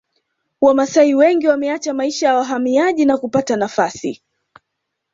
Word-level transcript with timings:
Wamasai 0.61 1.15
wengi 1.15 1.47
wameacha 1.47 1.93
maisha 1.93 2.27
ya 2.27 2.35
wahamaji 2.35 3.05
na 3.05 3.17
kupata 3.17 3.55
nafasi 3.55 4.23